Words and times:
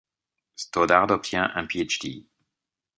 Stoddard 0.55 1.11
obtient 1.11 1.51
un 1.53 1.67
Ph.D. 1.67 2.25